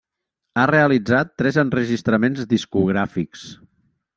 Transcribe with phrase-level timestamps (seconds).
[0.61, 3.45] Ha realitzat tres enregistraments discogràfics.